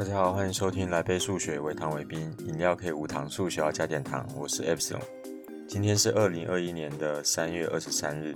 [0.00, 4.26] 大家好，欢迎收听来杯数学，微糖微冰，饮料可以无糖，数学要加点糖。
[4.34, 5.02] 我是 Epsilon，
[5.68, 8.34] 今天是二零二一年的三月二十三日。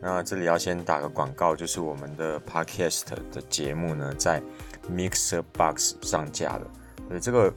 [0.00, 4.40] 那这里要先打个广告，就是我们的 Podcast 的节目呢，在
[4.88, 6.70] Mixer Box 上架了。
[7.08, 7.52] 对，这个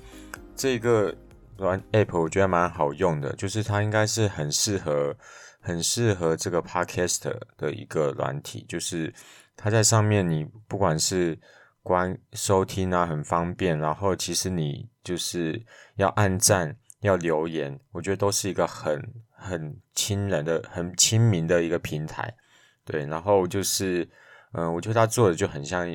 [0.56, 1.16] 这个
[1.56, 5.16] 软 App 我觉得蛮好用的，就是它应该是很适合
[5.62, 9.14] 很适合这个 Podcast 的一个软体，就是
[9.56, 11.38] 它在上面你不管是
[11.86, 13.78] 关收听啊，很方便。
[13.78, 15.64] 然后其实你就是
[15.98, 22.36] 要按赞、要留言，我觉得都是一个很很亲人的、很亲民的一个平台。
[22.84, 24.10] 对，然后就是，
[24.54, 25.88] 嗯、我觉得他做的就很像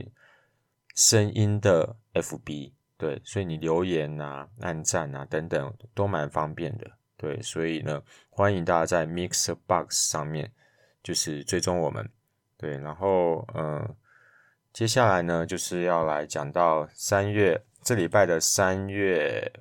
[0.94, 2.72] 声音的 FB。
[2.96, 6.88] 对，所以你留言啊、按赞啊等等都蛮方便的。
[7.16, 10.52] 对，所以呢，欢迎大家在 Mixbox 上面
[11.02, 12.08] 就是追踪我们。
[12.56, 13.96] 对，然后嗯。
[14.72, 19.52] 接下来呢，就是要来讲到三月，这礼拜的三月，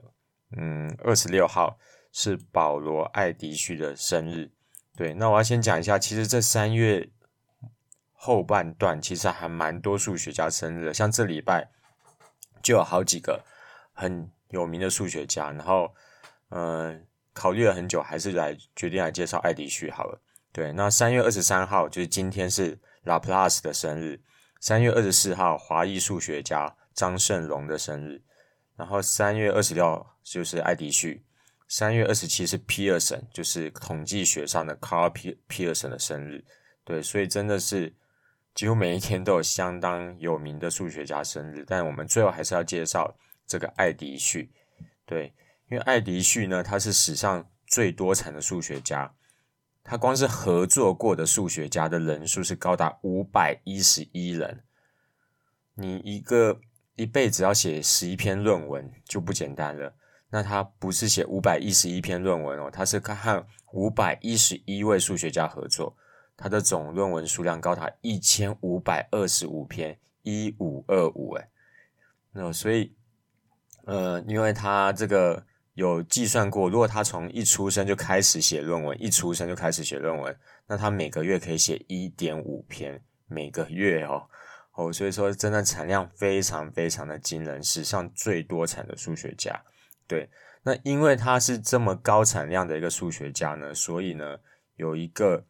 [0.55, 1.79] 嗯，二十六号
[2.11, 4.51] 是保罗·艾迪旭的生日。
[4.95, 7.09] 对，那我要先讲一下，其实这三月
[8.13, 11.69] 后半段其实还蛮多数学家生日的，像这礼拜
[12.61, 13.43] 就有好几个
[13.93, 15.51] 很有名的数学家。
[15.51, 15.91] 然后，
[16.49, 20.21] 嗯、考虑了很久，还是来决定来介绍艾迪旭好了。
[20.51, 24.21] 对，那三月二十三号就是今天是拉普拉斯的生日。
[24.59, 28.21] 三月二十四号，华裔数学家张胜荣的生日，
[28.75, 31.23] 然后三月二十六就是艾迪旭，
[31.69, 35.09] 三月二十七是皮尔森，就是统计学上的 Carl
[35.47, 36.43] Pearson 的生日。
[36.83, 37.95] 对，所以真的是
[38.53, 44.51] 几乎每一天都有相当有名的数学家生日，但我们最后还是要介绍这个艾迪旭。
[45.05, 45.33] 对，
[45.71, 49.13] 因为艾迪旭呢，他是史上最多产的数学家。
[49.89, 54.63] 他光是合作过的数学家的人数是高达五百一十一人。
[55.73, 56.61] 你一个
[56.93, 59.95] 一辈子要写十一篇论文就不简单了。
[60.29, 65.97] 那他不是写五百一十一篇论文哦，他是看和五百一十一位数学家合作。
[66.37, 71.47] 他的总论文数量高达一千五百二十五篇，一五二五诶。
[72.33, 72.93] 那所以，
[73.85, 75.43] 呃，因为他这个。
[75.79, 84.27] 有计算过，如果他从一出生就开始写论文，一出生就开始写论文，那他每个月可以写一点五篇，每个月哦
[84.73, 89.57] 哦，所以说真的产量非常非常的惊人，史上最多产的数学家。
[90.05, 90.29] 对，
[90.63, 94.37] 那因为他是这么高产量的一个数学家呢，所以呢
[94.75, 95.45] 有一个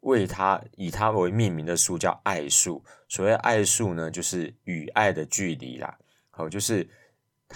[0.00, 2.82] 为他以他为命名的数叫爱数。
[3.08, 5.96] 所谓爱数呢，就是与爱的距离啦，
[6.32, 6.88] 好，就是。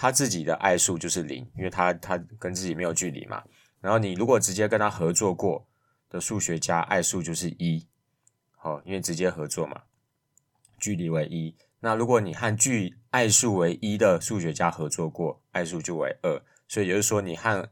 [0.01, 3.43] 他自己的爱数就是零，因为他他跟自己没有距离嘛。
[3.79, 5.63] 然后你如果直接跟他合作过
[6.09, 7.87] 的数学家，爱数就是一，
[8.55, 9.79] 好，因为直接合作嘛，
[10.79, 11.55] 距离为一。
[11.81, 16.41] 那如果你和距爱数为一的数学家合作过，爱数就为二。
[16.67, 17.69] 所以也就是说，你和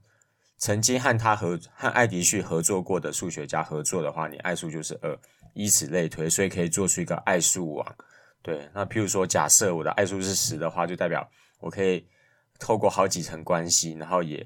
[0.59, 5.17] 曾经和他合和艾迪旭合作过的数学家合作的话，你爱数就是二，
[5.55, 7.95] 以此类推，所以可以做出一个爱数网。
[8.43, 11.27] 对，那譬如说，假设我的爱数是十的话，就代表。
[11.61, 12.07] 我可以
[12.59, 14.45] 透过好几层关系，然后也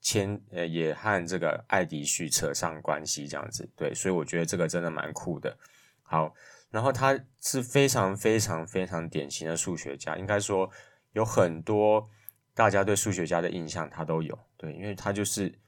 [0.00, 5.56] 牵呃也和这个艾迪旭扯上关系，这样子对，所以我觉得这个真的蛮酷的。
[6.02, 6.34] 好，
[6.70, 10.70] 然后他是非常非常非常典型的数学家，应该说
[11.12, 12.08] 有很多
[12.54, 15.58] 大家对数学家的印象他都有，对，因为他就是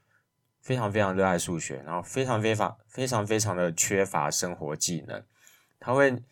[0.61, 5.23] 非常非常热爱数学，然后非常非常非常非常的缺乏生活技能，
[5.79, 6.23] 他会。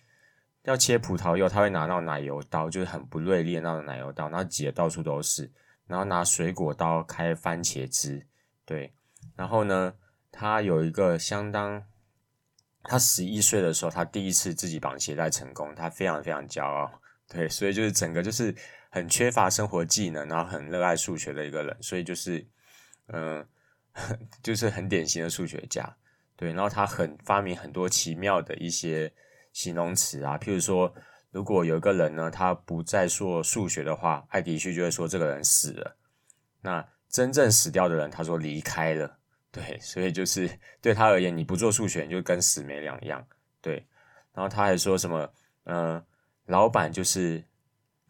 [0.67, 5.49] 要切葡萄柚，他会拿到奶油刀，就是很不锐利那种奶油刀，然后挤的到处都是。
[5.85, 8.27] 然后拿水果刀开番茄汁，
[8.65, 8.93] 对。
[9.37, 9.93] 然后呢，
[10.29, 11.81] 他有一个相当，
[12.83, 17.47] 他十一岁的时候，他第一次自己绑鞋带成功，他非常非常骄傲，对。
[17.47, 18.53] 所以就是整个就是
[18.89, 22.45] 很缺乏生活技能，然后很热爱数学的一个人，所以就是，
[23.05, 23.47] 嗯、
[24.43, 25.95] 就是很典型的数学家，
[26.35, 26.51] 对。
[26.51, 29.13] 然后他很发明很多奇妙的一些。
[29.57, 30.93] 形容词啊，譬如说，
[31.31, 35.97] 如果有一个人呢，他不再说数学的话，艾迪旭就会说这个人死了。
[36.61, 39.17] 那真正死掉的人，他说离开了。
[39.51, 40.47] 对，所以就是
[40.79, 43.27] 对他而言，你不做数学，你就跟死没两样。
[43.59, 43.83] 对，
[44.31, 45.27] 然后他还说什么？
[45.63, 46.05] 嗯、
[46.45, 47.43] 老板就是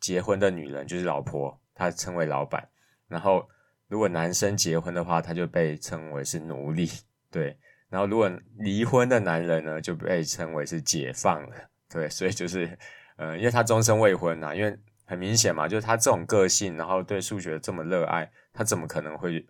[0.01, 2.67] 结婚的女人，就是老婆，他称为老板。
[3.07, 3.47] 然后
[3.87, 6.89] 如果男生结婚的话，他就被称为是奴隶。
[7.31, 7.57] 对。
[7.89, 11.55] 然后，如果离婚的男人呢，就被称为是解放了，
[11.89, 12.77] 对，所以就是，
[13.15, 19.47] 呃，因为他终身未婚呐，因为很明显嘛，就是他这种个性，然后对数学这么热爱，他怎么可能会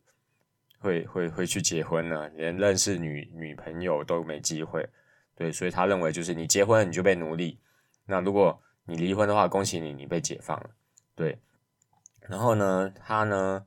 [0.78, 2.30] 会会会去结婚呢？
[2.36, 4.88] 连认识女女朋友都没机会，
[5.36, 7.60] 对，所以他认为就是你结婚你就被奴隶，
[8.06, 10.70] 那如果你离婚的话，恭喜你，你被解放了。
[11.16, 11.40] 对，
[12.22, 13.66] 然后呢，他呢，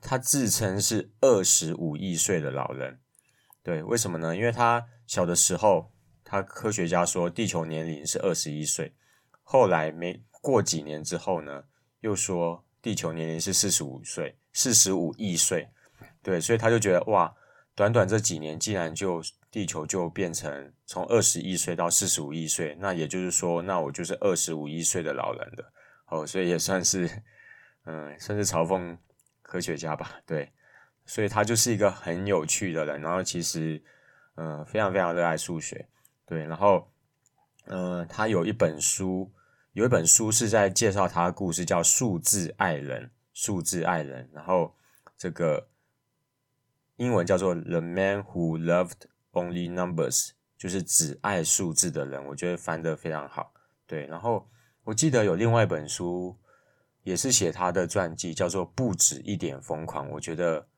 [0.00, 2.98] 他自称是二十五亿岁的老人。
[3.62, 4.34] 对，为什么呢？
[4.36, 5.92] 因为他小的时候，
[6.24, 8.94] 他科学家说地球年龄是二十一岁，
[9.42, 11.64] 后来没过几年之后呢，
[12.00, 15.68] 又说地球年龄是四十五岁，四十五亿岁。
[16.22, 17.34] 对，所以他就觉得哇，
[17.74, 25.72] 短短这几年，竟然就地球就变成从二十亿岁到四十五亿岁，那也就是说，那我就是二十五亿岁的老人了。
[26.06, 27.08] 哦，所以也算是，
[27.86, 28.96] 嗯，算是嘲讽
[29.42, 30.20] 科学家吧。
[30.26, 30.52] 对，
[31.04, 33.82] 所以他就是一个很有趣的人，然后其实，
[34.36, 35.88] 嗯，非常非常热爱数学。
[36.26, 36.90] 对，然后，
[37.66, 39.30] 嗯，他有一本书，
[39.72, 43.06] 有一本书是在介绍他的故事，叫《数字爱人》。
[43.32, 44.74] 数字爱人，然后
[45.16, 45.68] 这个。
[46.96, 50.26] 英文叫做《The Man Who Loved Only Numbers》，
[50.56, 52.24] 就是只爱数字的人。
[52.26, 53.52] 我觉得翻得非常好。
[53.86, 54.48] 对，然后
[54.84, 56.38] 我记得有另外一本书，
[57.02, 60.06] 也是写他的传记，叫做《不止一点疯狂》。
[60.12, 60.68] 我觉得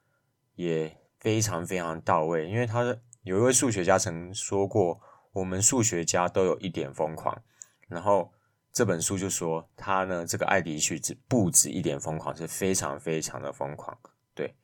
[0.54, 5.00] 也非常非常到位，因为他的有一位数学家曾说过，
[5.32, 7.42] 我们数学家都有一点疯狂。
[7.88, 8.32] 然后
[8.72, 13.98] 这本书就说他呢，这个艾迪旭只不止一点疯狂，是非常非常的疯狂。
[14.34, 14.54] 对。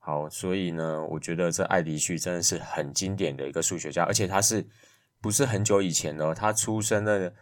[0.00, 4.66] 好，所以呢，我觉得这艾迪旭真的是很经典的一个数学家，而且他是
[5.20, 6.34] 不是很久以前的？
[6.34, 7.34] 他出生的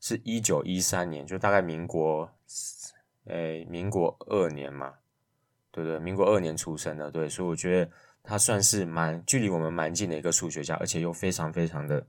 [0.00, 2.30] 是一九一三年，就大概民国，
[3.26, 4.94] 诶，民国二年嘛，
[5.74, 7.90] 对对，民国二年出生的，对，所以我觉得
[8.22, 12.06] 他算是蛮距离我们蛮近的一个数学家，而且又非常非常的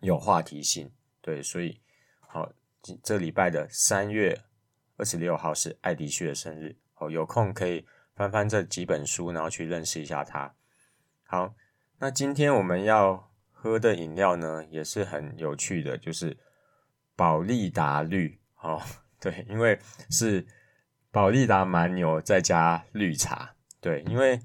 [0.00, 0.88] 有话题性，
[1.20, 1.80] 对，所以
[2.20, 2.48] 好，
[3.02, 4.38] 这礼拜的三月
[4.96, 7.84] 二十六号是艾迪旭的生日，好，有空可以。
[8.14, 10.54] 翻翻这几本书，然后去认识一下他。
[11.24, 11.54] 好，
[11.98, 16.36] 那今天我们要喝的饮料呢，也是很有趣的，就是
[17.16, 18.38] 保力达绿。
[18.60, 18.82] 哦，
[19.18, 19.78] 对，因为
[20.10, 20.46] 是
[21.12, 23.54] 保力达蛮牛再加绿茶。
[23.80, 24.40] 对，因为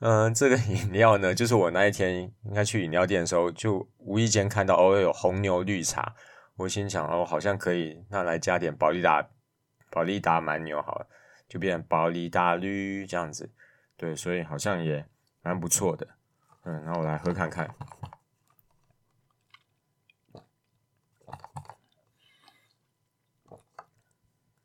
[0.00, 6.14] 嗯、呃，这个饮料呢，就是我那一天应该去饮料店的时候，就无意间看到哦，有红牛绿茶，
[6.56, 9.26] 我心想哦，好像可以，那来加点保力达，
[9.90, 11.06] 保力达蛮牛好了。
[11.48, 13.50] 就变成保力达绿这样子，
[13.96, 15.02] 对，所以好像也
[15.40, 16.06] 蛮不错的，
[16.64, 17.66] 嗯，那我来喝看看，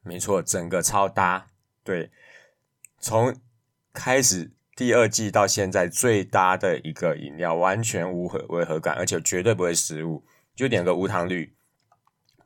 [0.03, 1.47] 没错，整个超搭，
[1.83, 2.11] 对，
[2.99, 3.35] 从
[3.93, 11.55] 开始第二季到现在最搭的一个饮料，完全无违和感，而且绝对不会失误，就点个无糖绿，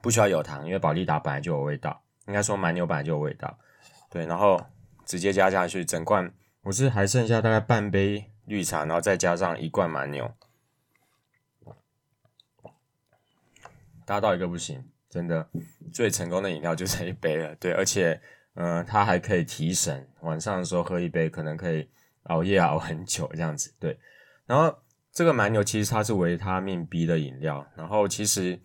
[0.02, 3.58] 不需要有糖，因为保利达本来就有味道，应该说蛮牛本来就有味道。
[4.10, 4.66] 对，然后
[5.06, 6.32] 直接加下去，整罐
[6.62, 10.34] 我是还剩下大概半杯绿茶，然后再加上一罐蛮牛，
[14.06, 15.50] 搭到一个不行，真的
[15.94, 17.56] 最成功的饮料就这一杯了。
[17.56, 18.20] 对，而且
[18.56, 21.90] 嗯、它还可以提神，晚上的时候喝一杯，可能可以
[22.24, 23.74] 熬夜熬很久这样子。
[23.80, 24.00] 对，
[24.46, 24.78] 然后
[25.12, 28.60] 这个蛮牛其实它是维他命 B 的饮料，然后其实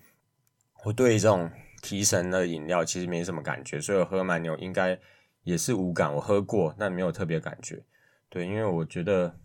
[0.84, 1.50] 我对这种
[1.82, 4.98] 提神的饮料其实没什么感觉，所以我喝蛮牛应该。
[5.44, 7.84] 也是无感，我喝过，但没有特别感觉。
[8.28, 9.36] 对，因为我觉得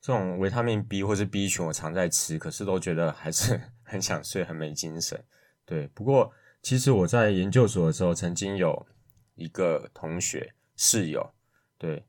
[0.00, 5.24] 这种维他命 B 或是 B 群，我常在吃，可是都觉得还是 很想睡，很没精神。
[5.70, 8.84] 对，不过其实我在研究所的时候，曾经有
[9.36, 11.32] 一个同学室友，
[11.78, 12.04] 对，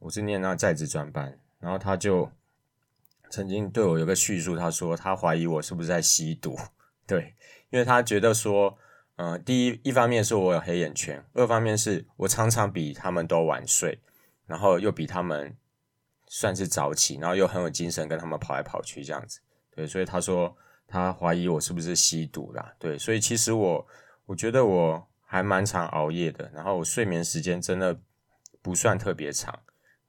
[0.00, 2.30] 我是念那在职专班，然后他就
[3.30, 6.58] 曾经对我有个叙述，他说他怀疑我是不是在吸毒，
[7.06, 7.34] 对，
[7.70, 8.76] 因为他觉得说。
[9.16, 14.00] 嗯、第一一方面是我有黑眼圈，二方面是我常常比他们都晚睡，
[14.46, 15.54] 然后又比他们
[16.26, 19.38] 算是早起，然后又很有精神，跟他们跑来跑去这样子。
[19.76, 20.56] 对，所以他说
[20.92, 22.74] 他怀疑我是不是吸毒啦。
[22.78, 23.86] 对，所以其实我
[24.26, 27.98] 我觉得我还蛮常熬夜的，然后我睡眠时间真的
[28.60, 29.58] 不算特别长。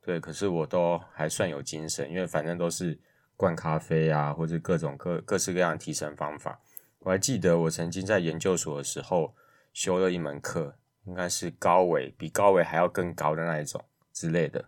[0.01, 2.99] 对，可是我都还算有精神，因为反正都是
[3.37, 6.59] 灌咖啡啊，或者各种各各式各样提神方法。
[6.99, 9.33] 我还记得我曾经在研究所的时候
[9.71, 14.65] 修了一门课，应该是高维，比高维还要更高的那一种之类的。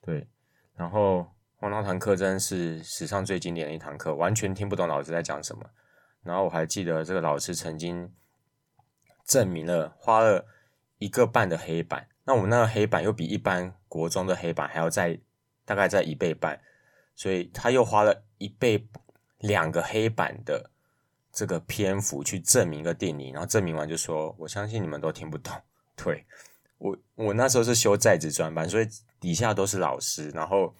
[0.00, 0.28] 对，
[0.76, 1.26] 然后
[1.60, 5.64] 我那堂课真是史上最经典的一堂课，完全听不懂老师在讲什么。
[6.22, 8.12] 然后我还记得这个老师曾经
[9.24, 10.46] 证明了花了
[10.98, 15.18] 一个半的黑板，那我们那个黑板又比一般国中的黑板还要再
[15.64, 16.60] 大概在一倍半，
[17.14, 18.88] 所以他又花了一倍
[19.38, 20.70] 两个黑板的。
[21.30, 25.54] 这个篇幅去证明一个定理，然后证明完就说：“我相信你们都听不懂。”
[25.94, 26.24] 对，
[26.78, 28.88] 我，我那时候是修在职专班，所以
[29.20, 30.74] 底下都是老师，然后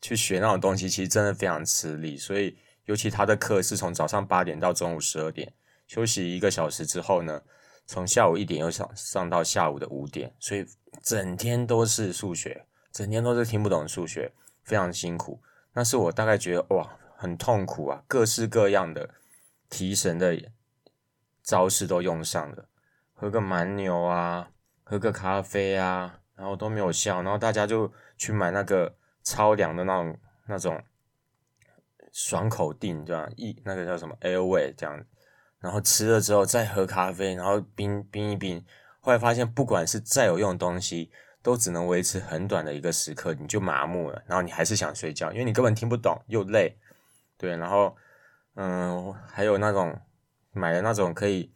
[0.00, 2.16] 去学那种东西，其实真的非常吃力。
[2.16, 5.52] 所以，尤其他的课是从早上八点到中午十二点，
[5.86, 7.42] 休息一个小时之后呢，
[7.86, 10.66] 从下午一点又上上到下午的五点，所以
[11.02, 14.32] 整天都是数学，整天都是听不懂数学，
[14.64, 15.40] 非常辛苦。
[15.72, 19.10] 那是我大概觉得哇，很痛苦啊，各式各样的
[19.68, 20.36] 提神的
[21.42, 22.68] 招式都用上了，
[23.12, 24.50] 喝个蛮牛啊，
[24.84, 28.96] 喝个咖啡啊，然后都没有效，然后大家就去买那个
[29.26, 30.80] 超凉的那种那种
[32.12, 33.28] 爽口錠，对吧？
[33.36, 35.04] 一那个叫什么 Airway 这样。
[35.58, 38.64] 然后吃了之后再喝咖啡，然后冰冰一冰，
[39.00, 41.10] 后来发现不管是再有用的东西，
[41.42, 46.76] 都只能维持很短的一个时刻，你就麻木了，然后你还是想睡觉，因为你根本听不懂又累，
[47.36, 47.96] 对，然后
[48.54, 49.98] 嗯，还有那种
[50.52, 51.52] 买的那种可以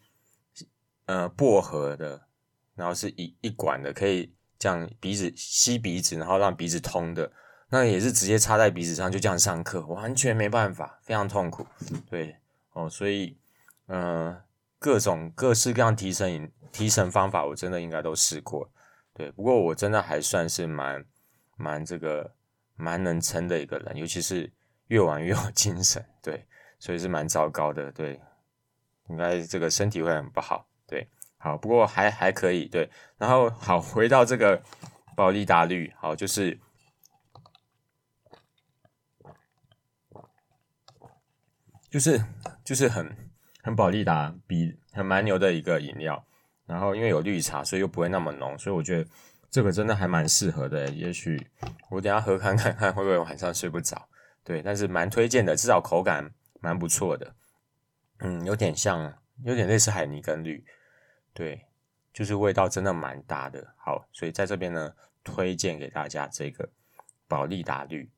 [1.04, 2.20] 呃薄荷的，
[2.74, 7.30] 然后是一一管的，可以这样鼻子吸鼻子，然后让鼻子通的，
[7.70, 11.66] 那也是直接插在鼻子上就这样上课，完全没办法，非常痛苦，
[12.10, 12.36] 对
[12.72, 13.36] 哦，所以。
[13.92, 14.40] 嗯，
[14.78, 18.70] 各种各式各样提神提神方法，我真的应该都试过。
[19.12, 21.04] 对，不过我真的还算是蛮
[21.56, 22.32] 蛮这个
[22.76, 24.48] 蛮能撑的一个人，尤其是
[24.86, 26.04] 越玩越有精神。
[26.22, 26.46] 对，
[26.78, 27.90] 所以是蛮糟糕的。
[27.90, 28.20] 对，
[29.08, 30.68] 应该这个身体会很不好。
[30.86, 31.08] 对，
[31.38, 32.66] 好，不过还还可以。
[32.66, 34.62] 对，然后好，回到这个
[35.16, 36.56] 保力达绿，好，就是
[41.90, 42.24] 就是
[42.64, 43.14] 就是很。
[43.62, 46.24] 很保利达比很蛮牛的一个饮料，
[46.64, 49.06] 然后因为有绿茶，所以又不会那么浓，所以我觉得
[49.50, 50.88] 这个真的还蛮适合的。
[50.88, 51.46] 也许
[51.90, 54.08] 我等下喝看看看会不会晚上睡不着，
[54.42, 57.34] 对，但是蛮推荐的，至少口感蛮不错的。
[58.20, 60.64] 嗯，有点像，有点类似海尼根绿，
[61.34, 61.66] 对，
[62.14, 63.74] 就是味道真的蛮搭的。
[63.76, 66.66] 好，所以在这边呢，推荐给大家这个
[67.28, 68.10] 保利达绿。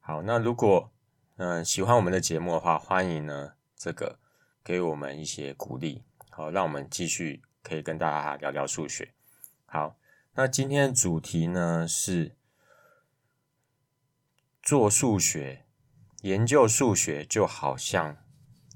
[0.00, 0.92] 好，那如果
[1.36, 4.18] 嗯、喜欢我们的节目的话，欢迎呢这个。
[4.64, 9.12] 给我们一些鼓励，好，让我们继续可以跟大家聊聊数学。
[9.66, 9.98] 好，
[10.32, 12.34] 那今天的主题呢是
[14.62, 15.66] 做数学，
[16.22, 18.16] 研究数学就好像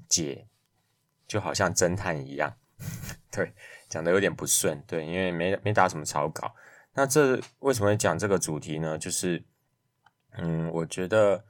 [0.07, 0.47] 解，
[1.27, 2.55] 就好像侦探一样。
[3.33, 3.55] 对，
[3.87, 6.53] 讲的有点不顺，对，因为没没打什么草稿。
[6.93, 8.95] 那这为什么会讲这个主题呢？
[8.95, 9.43] 就是，
[10.37, 11.43] 嗯，我觉得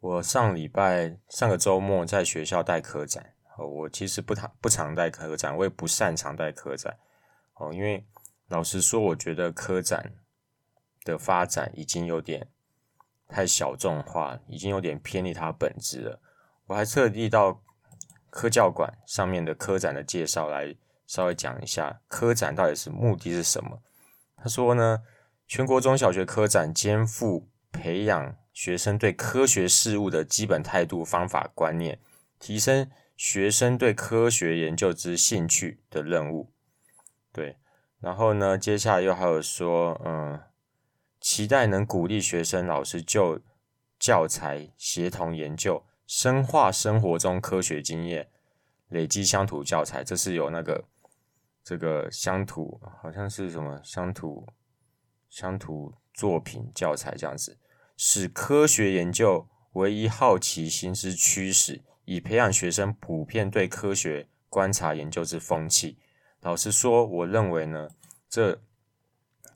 [0.00, 3.34] 我上礼拜上个周末在学校带科展。
[3.58, 6.96] 我其实不常不常带科展，我也不擅长带科展
[7.56, 8.06] 哦，因为
[8.48, 10.14] 老实说，我觉得科展
[11.04, 12.48] 的发展已经有点
[13.28, 16.18] 太小众化，已经有点偏离它本质了。
[16.68, 17.60] 我还特地到
[18.30, 20.74] 科教馆上面的科展的介绍来
[21.06, 23.82] 稍微讲一下，科展到底是目的是什么？
[24.38, 25.02] 他说呢，
[25.46, 31.98] 全国中小学科展肩负培养学生对科学事物的基本态度、方法、观念，
[32.38, 32.90] 提升。
[33.16, 36.50] 学生对科学研究之兴趣的任务，
[37.30, 37.58] 对，
[37.98, 40.40] 然后呢，接下来又还有说，嗯，
[41.20, 43.38] 期待能鼓励学生、老师就
[43.98, 48.30] 教材协同研究，深化生活中科学经验，
[48.88, 50.02] 累积乡土教材。
[50.02, 50.86] 这是有那个
[51.62, 54.48] 这个乡土，好像是什么乡土
[55.28, 57.58] 乡土作品教材这样子，
[58.02, 61.82] 使科学研究唯一好奇心之驱使。
[62.06, 65.98] 以培养学生普遍对科学观察研究之风气。
[66.40, 67.90] 老实说，我认为呢，
[68.30, 68.62] 这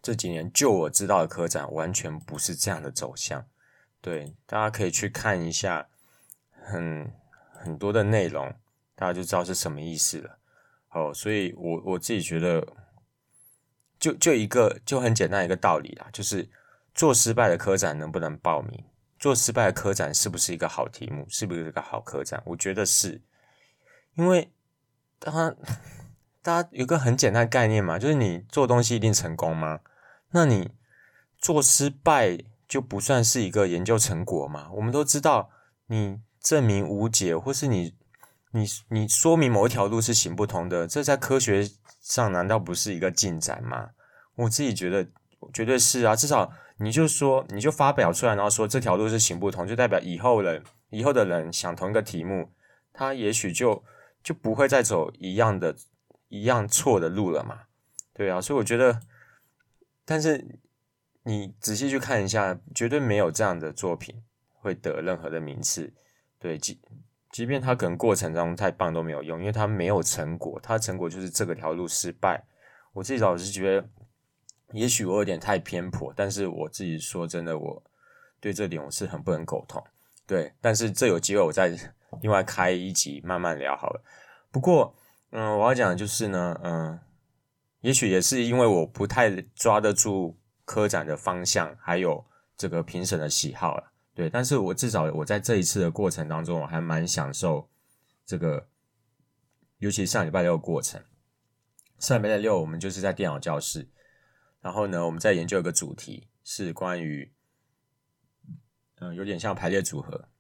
[0.03, 3.47] 这几年就我知道的科展完全不是这样的走向。
[4.03, 5.89] 对，大家可以去看一下
[6.53, 7.11] 很
[7.51, 8.55] 很多的内容，
[8.95, 10.39] 大家就知道是什么意思了。
[10.91, 12.63] 哦，所以我我自己觉得，
[13.99, 16.47] 就就一个就很简单一个道理啦，就是
[16.95, 18.85] 做失败的科展能不能报名？
[19.19, 21.27] 做失败的科展是不是一个好题目？
[21.29, 22.43] 是不是一个好科展？
[22.47, 23.23] 我觉得是，
[24.15, 24.53] 因为
[25.19, 25.57] 大家
[26.43, 29.81] 大家有个很简单的概念嘛，就是你做东西一定成功吗？
[30.33, 30.73] 那你
[31.39, 34.69] 做失败就不算是一个研究成果吗？
[34.75, 35.51] 我们都知道，
[35.87, 37.95] 你证明无解，或是你
[38.51, 41.69] 你你说明某一条路是行不通的，这在科学
[42.03, 43.91] 上难道不是一个进展吗？
[44.35, 45.09] 我自己觉得
[45.53, 46.53] 绝对是啊，至少。
[46.79, 52.51] 你就说，你就发表出来，然后说这条路是行不通，就代表以后人以后的人想同一个题目，
[52.93, 53.85] 他也许就
[54.25, 55.77] 就不会再走一样的、
[56.29, 57.61] 一样错的路了嘛？
[58.13, 59.01] 对啊，所以我觉得，
[60.05, 60.59] 但是
[61.23, 65.95] 你仔细去看一下，绝对没有这样的作品会得任何的名次。
[66.41, 66.81] 对，即
[67.31, 72.45] 即便他可能过程中太棒都没有用，因为他没有成果，他成果就是这个条路失败。
[72.95, 73.89] 我自己老是觉得。
[74.75, 77.83] 也许我有点太偏颇，但是我自己说真的，我
[78.41, 79.83] 对这点我是很不能苟同。
[80.27, 81.69] 对，但是这有机会我再
[82.23, 84.03] 另外开一集慢慢聊好了。
[84.51, 84.95] 不过
[85.31, 86.99] 嗯，我要讲的就是呢，嗯，
[87.81, 92.25] 也许也是因为我不太抓得住科展的方向，还有
[92.57, 94.31] 这个评审的喜好了，对。
[94.31, 97.69] 但是我至少我在这一次的过程当中，我还蛮享受
[98.25, 98.69] 这个，
[99.79, 101.03] 尤其上礼拜六过程。
[101.99, 103.89] 上礼拜六我们就是在电脑教室，
[104.65, 107.31] 然后呢，我们再研究一个主题，是关于，
[108.97, 110.31] 嗯，有点像排列组合。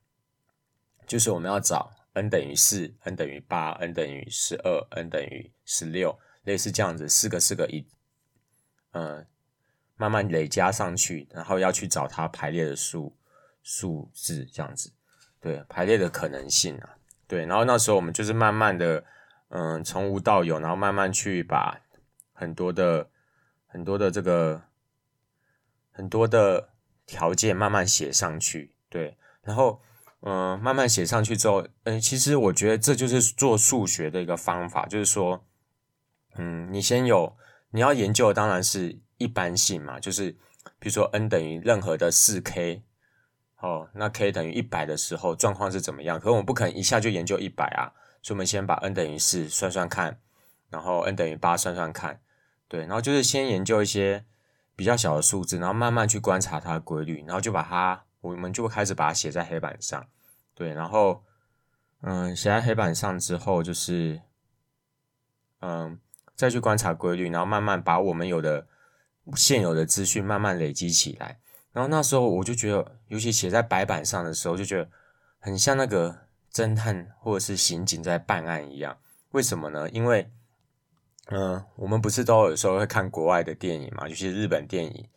[1.07, 7.87] 就是我们要找 n 等于四，n 等于八，n 等于十二，n 等于十六，类似这样子，四个四个一，
[8.93, 9.26] 嗯，
[9.97, 13.14] 慢慢累加上去，然后要去找它排列的数
[13.62, 14.90] 数字，这样子，
[15.38, 16.97] 对，排列的可能性啊，
[17.28, 19.04] 对，然后那时候我们就是慢慢的，
[19.49, 21.78] 嗯、从无到有，然后慢慢去把
[22.33, 23.11] 很多的
[23.75, 24.62] 很多的这个
[25.90, 26.71] 很多的
[27.07, 29.83] 条件慢慢写上去，对，然后。
[30.26, 35.45] 嗯，慢慢写上去之后，嗯，其实我觉得这就是做数学的一个方法，就是说，
[36.37, 37.37] 嗯，你先有
[37.73, 40.31] 你要研究的当然是一般性嘛，就是
[40.78, 42.83] 比如说 n 等于任何的四 k，
[43.59, 46.19] 哦，那 k 等于一百的时候状况是怎么样？
[46.19, 50.19] 可是我们不可能一下就研究一百啊，所以我们先把 n 等于四算算看，
[50.71, 52.19] 然后 n 等于八算算看，
[52.68, 54.25] 对，然后就是先研究一些
[54.75, 58.04] 比较小的数字，然后慢慢去观察它的规律，然后就把它。
[58.25, 60.06] 我们就开始把它写在黑板上，
[60.54, 61.23] 对，然后，
[62.00, 64.23] 嗯，写在黑板上之后，就是，
[65.61, 66.00] 嗯，
[66.35, 68.66] 再去观察规律，然后慢慢把我们有的
[69.37, 71.38] 现有的资讯慢慢累积起来。
[71.73, 74.88] 然后那时候我就觉得，尤其写在白板上的时候，就觉得
[75.38, 78.97] 很像那个侦探或者是刑警在办案一样。
[79.33, 79.90] 为什么呢？
[79.90, 80.33] 因为，
[81.31, 85.09] 嗯，我们不是都有时候会看国外的电影嘛，尤其是日本电影。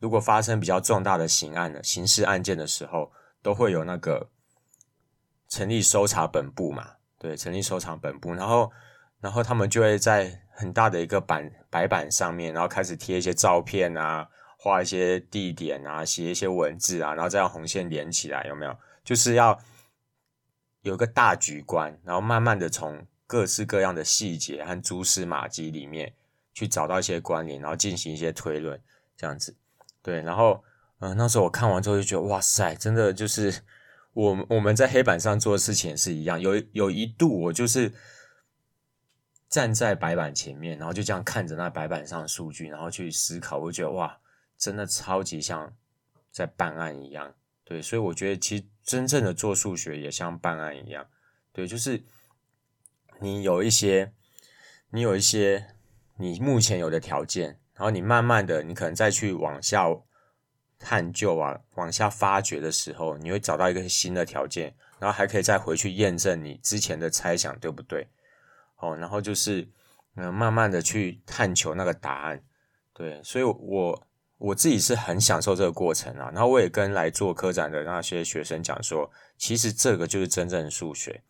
[0.00, 4.28] 如果发生比较重大的刑案的刑事案件的时候，都会有那个
[5.48, 8.70] 成立搜查本部嘛，对，成立搜查本部，然后，
[9.20, 18.76] 然后他们就会在很大的一个板白板上面，然后开始贴一些照片啊，画一些地点啊，写一些文字啊，然后再用红线连起来，有没有？
[19.04, 19.58] 就是要
[20.82, 26.12] 有个大局观，然后慢慢的从各式各样的细节和蛛丝马迹里面
[26.52, 28.80] 去找到一些关联，然后进行一些推论，
[29.16, 29.56] 这样子。
[30.02, 30.62] 对，然后，
[30.98, 33.62] 嗯、呃，那时候我看完之后就觉得，哇塞，真的就是
[34.12, 36.40] 我我们在黑板上做的事情是一样。
[36.40, 37.92] 有有一度我就是
[39.48, 43.58] 站在白板前面，然后就这样看着那白板上的数据，然后去思考。
[43.58, 44.18] 我就觉得哇，
[44.58, 45.72] 真的超级像
[46.30, 47.34] 在办案一样。
[47.64, 51.06] 对，所以我觉得其实真正的做数学也像办案一样。
[51.52, 52.02] 对，就是
[53.24, 54.12] 你有一些，
[54.90, 55.66] 你有一些
[56.18, 57.58] 你目前有的条件。
[57.76, 59.84] 然后你慢慢的，你可能再去往下
[60.78, 68.06] 探究啊，往下发掘的时候，你会找到一个新的条件，然后还可以再回去验证你之前的猜想对不对？
[68.76, 69.68] 哦，然后就是
[70.14, 72.40] 嗯，慢慢的去探求那个答案。
[72.92, 74.06] 对，所以我
[74.38, 76.30] 我自己是很享受这个过程啊。
[76.32, 81.24] 然后我也跟来做科展的那些学生讲说，其实这个就是真正的数学，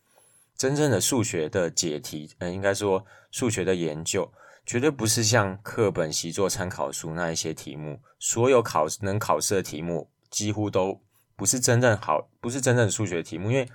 [0.57, 4.33] 真正的数学的解题，嗯，应该说数学的研究。
[4.67, 11.03] 绝对不是像课本习作参考书那一些题目，所有考能考试的题目几乎都
[11.37, 13.69] 不是真正好，不是真正的数学题目，因为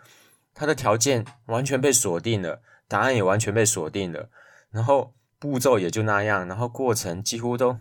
[0.55, 4.31] 它的条件完全被锁定了，答案也完全被锁定了，
[4.71, 7.77] 然后步骤也就那样，然后过程几乎都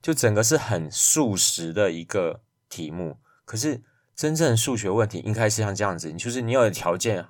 [0.00, 3.18] 就整个是很速食的一个题目。
[3.44, 3.82] 可是
[4.14, 7.26] 真正数学问题应该是像这样子，就是你有条件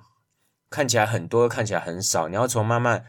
[0.75, 3.05] 看起来很多，看起来很少，你要从慢慢。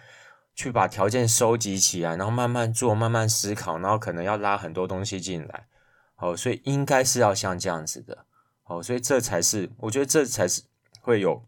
[0.59, 5.66] 去把条件收集起来，然后慢慢做，慢慢思考，然后可能要拉很多东西进来，
[6.14, 8.24] 好，所以应该是要像这样子的，
[8.62, 10.62] 好，所以这才是我觉得这才是
[11.02, 11.44] 会有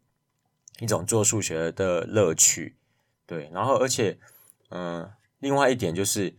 [0.78, 2.76] 一种做数学的乐趣，
[3.24, 4.18] 对，然后而且，
[4.68, 6.36] 嗯、另外一点就是，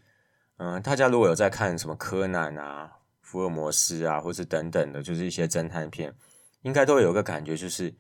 [0.58, 6.14] 嗯、大家如果有在看什么柯南啊、福尔摩斯啊，或是等等的，就是一些侦探片，
[6.62, 7.96] 应该都会有个感觉，就是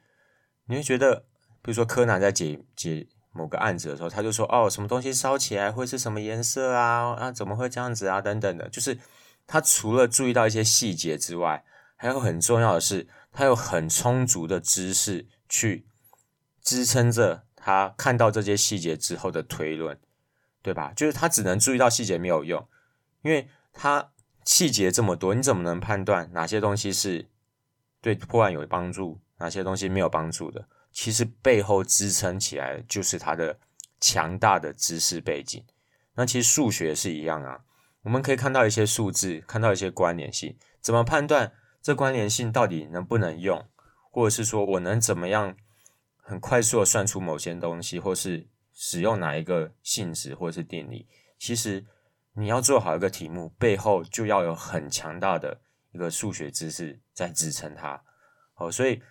[0.66, 1.26] 你会觉得，
[1.70, 3.08] 比如说柯南在解解。
[3.32, 7.14] 某个案子的时候，他就说：“哦，什么东西烧起来会是什么颜色啊？
[7.14, 8.20] 啊，怎么会这样子啊？
[8.20, 8.98] 等等的，就是
[9.46, 11.64] 他除了注意到一些细节之外，
[11.96, 15.86] 还有很重要的是，他有很充足的知识去
[16.60, 19.98] 支撑着他看到这些细节之后的推论，
[20.64, 20.92] 对吧？
[20.96, 22.68] 就是他只能注意到细节没有用，
[23.22, 24.12] 因为他
[24.44, 27.30] 细节这么多，你怎么能判断哪些东西是
[28.02, 33.60] 对破案有帮助，哪些东西没有帮助的？”其实背后支撑起来就是它的
[34.00, 35.64] 强大的知识背景。
[36.16, 37.64] 那其实数学是一样啊，
[38.02, 43.66] 我们可以看到一些数字，看到一些关联性，怎么判断这关联性到底能不能用，
[44.12, 45.56] 或者是说我能怎么样
[46.18, 51.86] 很快速的算出某些东西，或是使用哪一个性质或是定理，其实
[52.34, 58.02] 你要做好一个题目，背后就要有很强大的一个数学知识在支撑它。
[58.56, 59.02] 哦，所以，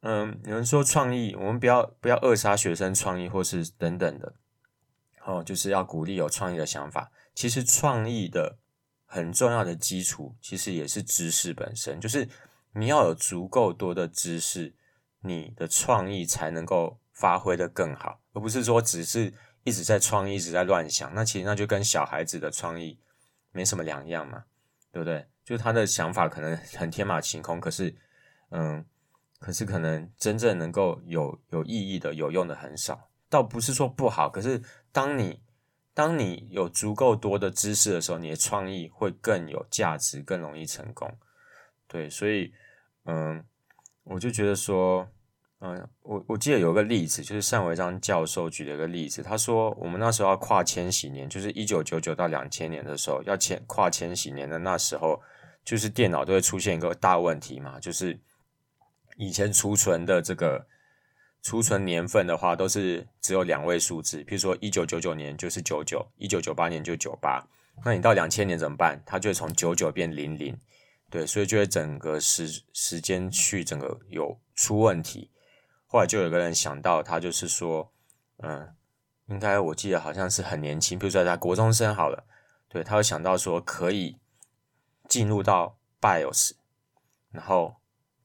[0.00, 4.34] 嗯，有人说创意，我们不要不要扼杀学生创意或是等等的，
[5.24, 7.10] 哦，就是要鼓励有创意的想法。
[7.34, 8.58] 其实创意的
[9.04, 12.28] 很重要的基础，其实也是知识本身，就是
[12.72, 14.74] 你要有足够多的知识，
[15.22, 19.32] 你的创意才能够发挥得更好，而不是说只是
[19.64, 21.12] 一直在创意，一直在乱想。
[21.14, 22.98] 那其实那就跟小孩子的创意
[23.50, 24.44] 没什么两样嘛，
[24.92, 25.26] 对不对？
[25.44, 27.96] 就是他的想法可能很天马行空，可是，
[28.50, 28.84] 嗯，
[29.38, 33.08] 可是可能真正能够有有意义的、有用的很少。
[33.28, 35.40] 倒不是说不好，可是当你
[35.94, 41.12] 当你有足够多的知识的时候，你的创意会更有价值，更容易成功。
[41.86, 42.52] 对，所以，
[43.04, 43.44] 嗯。
[44.10, 45.06] 我就觉得说，
[45.60, 49.22] 嗯，我我记得有个例子，就是单维章教授举了一个例子。
[49.22, 55.20] 他说，我们那时候要跨千禧年，就是一九九九到两千年的时候，要千跨千禧年的那时候，
[55.62, 58.18] 就是电脑都会出现一个大问题嘛，就是
[59.18, 60.66] 以前储存的这个
[61.42, 67.46] 储存年份的话，都是只有两位数字，比如说一九九九年就是九九，一九九八年就九八，
[67.84, 69.02] 那你到两千年怎么办？
[69.04, 70.56] 它就会从九九变零零。
[71.10, 75.30] 对，所以就会整个时时间去整个有出问题。
[75.86, 77.90] 后来就有个人想到，他就是说，
[78.42, 78.74] 嗯，
[79.28, 82.26] 应该我记得好像是很年轻，比如说他国中生好了，
[82.68, 84.18] 对，他会想到说可以
[85.08, 86.52] 进入到 BIOS，
[87.30, 87.76] 然后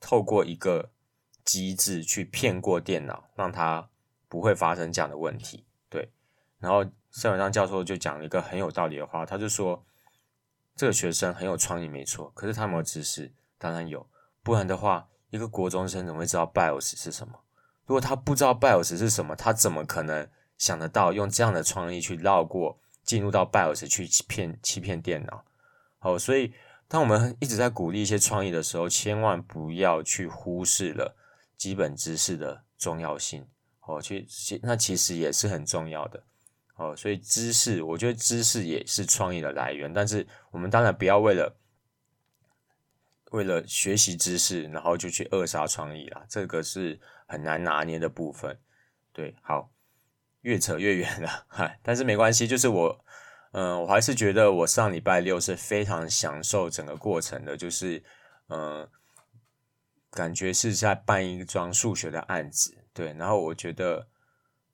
[0.03, 0.91] 透过一个
[1.45, 3.89] 机制去骗过电脑，让他
[4.27, 5.65] 不会发生这样的问题。
[5.89, 6.11] 对，
[6.59, 9.83] 然后单维章教授就讲了一个很有道理的话，他就说。
[10.75, 12.31] 这个学生很有创意，没错。
[12.33, 13.31] 可是他没有知识？
[13.59, 14.09] 当然有。
[14.41, 17.41] 不然的话，一个国中生怎么会知道 BIOS 是什么？
[17.85, 25.45] 如果他不知道 BIOS 是什么，他怎么可能想得到用这样的创意去绕过进入到 BIOS 去欺骗欺骗电脑？
[25.99, 26.51] 好，所以
[26.93, 31.17] 当我们一直在鼓励一些创意的时候，千万不要去忽视了
[31.57, 33.47] 基本知识的重要性。
[33.81, 34.27] 哦，去
[34.61, 36.23] 那其实也是很重要的。
[36.75, 41.57] 哦，所以知识，我觉得知识也是创意的来源，但是我们当然不要为了
[43.31, 48.59] 为了学习知识，然后就去扼杀创意啦，这个是很难拿捏的部分。
[49.11, 49.71] 对，好，
[50.41, 53.03] 越扯越远了，嗨， 但是没关系，就是我，
[53.53, 58.03] 嗯、我还是觉得我上礼拜六是非常享受整个过程的，就是，
[58.49, 58.87] 嗯、
[60.11, 64.07] 感觉是在办一桩数学的案子，对，然后我觉得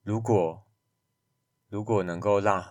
[0.04, 0.66] 如果。
[1.72, 2.66] 如果能够让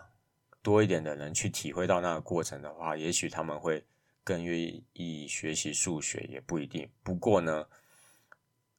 [0.61, 3.87] 多一点的人去体会到那个过程的话，也许他们会
[4.25, 4.59] 更愿
[4.93, 6.91] 意学习数学，也不一定。
[7.05, 7.65] 不过呢，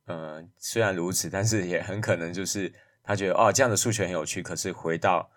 [0.08, 4.44] 嗯、虽然如此，但是也很可能就是他觉得哦，这样的数学很有趣。
[4.44, 5.32] 可是回到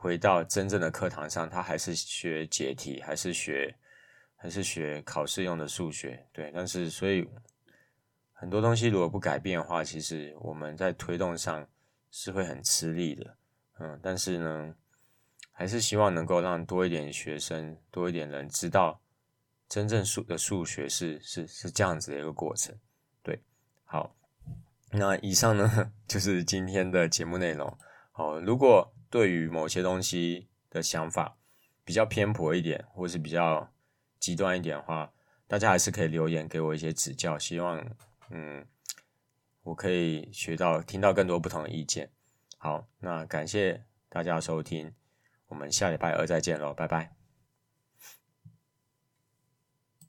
[0.00, 3.76] 回到真正的课堂上，他还是学解题，还是学
[4.34, 6.26] 还是学考试用的数学。
[6.32, 7.28] 对，但是所以
[8.32, 11.68] 很多东西如果不改变的话，其实我们在推动上
[12.10, 13.36] 是会很吃力的。
[13.78, 14.74] 嗯，但是呢，
[15.52, 18.98] 还是希望能够让多一点学生、多一点人知道，
[19.68, 22.74] 真正数的数学是是是这样子的一个过程。
[23.22, 23.38] 对，
[23.84, 24.16] 好，
[24.92, 27.76] 那以上呢 就是今天的节目内容。
[28.12, 31.36] 好，如果对于某些东西的想法
[31.84, 33.70] 比较偏颇一点，或是比较
[34.18, 35.12] 极端一点的话，
[35.48, 37.38] 大家还是可以留言给我一些指教。
[37.38, 37.84] 希望
[38.30, 38.64] 嗯，
[39.64, 42.10] 我可以学到、听到更多不同的意见。
[42.56, 44.94] 好，那感谢大家收听，
[45.48, 47.19] 我们下礼拜二再见喽，拜拜。